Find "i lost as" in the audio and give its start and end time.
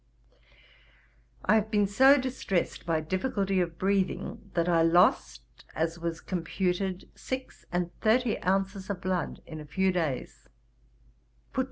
4.67-5.99